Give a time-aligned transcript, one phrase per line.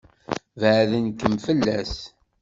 [0.59, 1.95] Baɛden-kem fell-as.